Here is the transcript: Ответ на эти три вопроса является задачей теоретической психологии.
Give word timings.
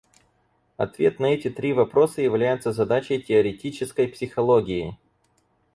Ответ 0.77 1.19
на 1.19 1.27
эти 1.27 1.51
три 1.51 1.73
вопроса 1.73 2.23
является 2.23 2.71
задачей 2.71 3.21
теоретической 3.21 4.07
психологии. 4.07 4.97